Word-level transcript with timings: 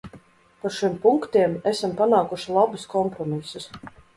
Par 0.63 0.73
šiem 0.77 0.95
punktiem 1.03 1.53
esam 1.73 1.93
panākuši 2.01 2.57
labus 2.59 2.89
kompromisus. 2.99 3.71